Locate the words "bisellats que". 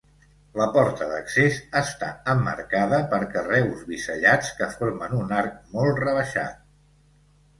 3.91-4.69